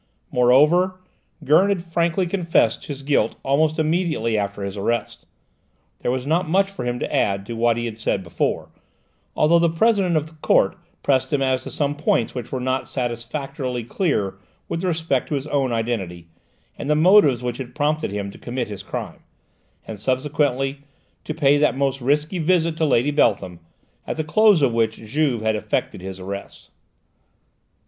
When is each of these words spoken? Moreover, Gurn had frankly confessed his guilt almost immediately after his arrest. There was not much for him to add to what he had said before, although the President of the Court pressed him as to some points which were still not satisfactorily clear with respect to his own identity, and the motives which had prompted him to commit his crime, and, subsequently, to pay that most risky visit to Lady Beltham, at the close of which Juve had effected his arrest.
Moreover, 0.31 0.99
Gurn 1.43 1.69
had 1.69 1.83
frankly 1.83 2.25
confessed 2.25 2.85
his 2.87 3.03
guilt 3.03 3.35
almost 3.43 3.77
immediately 3.77 4.35
after 4.35 4.63
his 4.63 4.75
arrest. 4.75 5.27
There 5.99 6.09
was 6.09 6.25
not 6.25 6.49
much 6.49 6.71
for 6.71 6.85
him 6.85 6.97
to 7.01 7.15
add 7.15 7.45
to 7.45 7.55
what 7.55 7.77
he 7.77 7.85
had 7.85 7.99
said 7.99 8.23
before, 8.23 8.71
although 9.35 9.59
the 9.59 9.69
President 9.69 10.17
of 10.17 10.25
the 10.25 10.33
Court 10.41 10.75
pressed 11.03 11.31
him 11.31 11.43
as 11.43 11.61
to 11.61 11.69
some 11.69 11.95
points 11.95 12.33
which 12.33 12.45
were 12.51 12.57
still 12.57 12.65
not 12.65 12.87
satisfactorily 12.87 13.83
clear 13.83 14.39
with 14.67 14.83
respect 14.83 15.29
to 15.29 15.35
his 15.35 15.45
own 15.45 15.71
identity, 15.71 16.25
and 16.79 16.89
the 16.89 16.95
motives 16.95 17.43
which 17.43 17.59
had 17.59 17.75
prompted 17.75 18.09
him 18.09 18.31
to 18.31 18.39
commit 18.39 18.69
his 18.69 18.81
crime, 18.81 19.19
and, 19.85 19.99
subsequently, 19.99 20.79
to 21.25 21.35
pay 21.35 21.59
that 21.59 21.77
most 21.77 22.01
risky 22.01 22.39
visit 22.39 22.75
to 22.75 22.85
Lady 22.85 23.11
Beltham, 23.11 23.59
at 24.07 24.17
the 24.17 24.23
close 24.23 24.63
of 24.63 24.73
which 24.73 24.95
Juve 24.95 25.41
had 25.41 25.55
effected 25.55 26.01
his 26.01 26.19
arrest. 26.19 26.71